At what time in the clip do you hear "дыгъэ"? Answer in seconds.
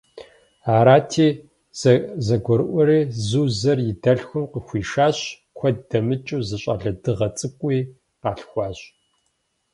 7.03-7.27